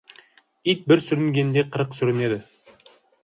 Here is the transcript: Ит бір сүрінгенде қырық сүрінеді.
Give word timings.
Ит 0.73 0.79
бір 0.91 1.03
сүрінгенде 1.09 1.65
қырық 1.75 1.93
сүрінеді. 1.99 2.39